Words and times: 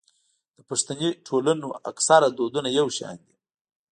د 0.55 0.57
پښتني 0.69 1.09
ټولنو 1.27 1.67
اکثره 1.91 2.27
دودونه 2.37 2.69
يو 2.79 2.87
شان 2.97 3.15
دي. 3.25 3.35